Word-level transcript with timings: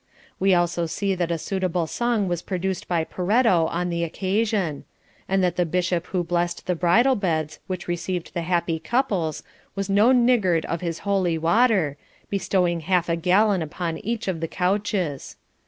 We 0.39 0.55
also 0.55 0.87
see 0.87 1.13
that 1.13 1.29
a 1.29 1.37
suitable 1.37 1.85
song 1.85 2.27
was 2.27 2.41
produced 2.41 2.87
by 2.87 3.03
Peretto 3.03 3.67
on 3.67 3.91
the 3.91 4.03
occasion; 4.03 4.83
and 5.29 5.43
that 5.43 5.57
the 5.57 5.63
bishop 5.67 6.07
who 6.07 6.23
blessed 6.23 6.65
the 6.65 6.73
bridal 6.73 7.13
beds 7.13 7.59
which 7.67 7.87
received 7.87 8.33
the 8.33 8.41
happy 8.41 8.79
couples 8.79 9.43
was 9.75 9.91
no 9.91 10.11
niggard 10.11 10.65
of 10.65 10.81
his 10.81 10.97
holy 11.05 11.37
water, 11.37 11.97
bestowing 12.31 12.79
half 12.79 13.09
a 13.09 13.15
gallon 13.15 13.61
upon 13.61 13.99
each 13.99 14.27
of 14.27 14.39
the 14.39 14.47
couches. 14.47 15.35